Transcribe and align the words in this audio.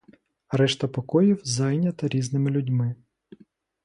А 0.47 0.57
решта 0.57 0.87
покоїв 0.87 1.41
зайнята 1.43 2.07
різними 2.07 2.51
людьми. 2.51 2.95